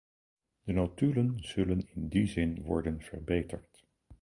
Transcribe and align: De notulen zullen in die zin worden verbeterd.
De 0.65 0.71
notulen 0.73 1.33
zullen 1.39 1.87
in 1.89 2.07
die 2.07 2.27
zin 2.27 2.61
worden 2.61 3.01
verbeterd. 3.01 3.85